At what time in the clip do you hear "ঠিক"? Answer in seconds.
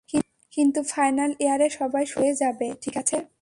2.81-2.95